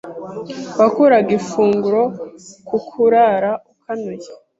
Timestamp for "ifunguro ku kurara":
1.39-3.51